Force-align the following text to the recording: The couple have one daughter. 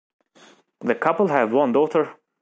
The 0.79 0.95
couple 0.95 1.27
have 1.27 1.53
one 1.53 1.73
daughter. 1.73 2.15